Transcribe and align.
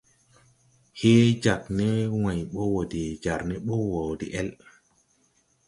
Hee 0.99 1.25
jāg 1.45 1.61
ne 1.77 1.87
wãy 2.21 2.39
bɔ 2.51 2.61
wɔ 2.73 2.81
de 2.91 3.01
jar 3.23 3.39
ni 3.49 3.55
bo 3.65 3.75
wo 3.91 4.01
deʼel. 4.19 4.49